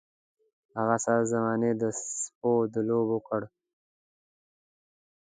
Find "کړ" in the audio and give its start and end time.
3.27-3.41